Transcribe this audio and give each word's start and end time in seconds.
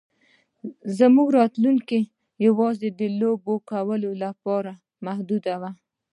زموږ 0.97 1.27
راتلونکی 1.39 2.01
یوازې 2.47 2.87
د 2.99 3.01
لوبو 3.21 3.53
کولو 3.69 4.09
پورې 4.43 4.73
محدود 5.05 5.43
و 5.61 5.63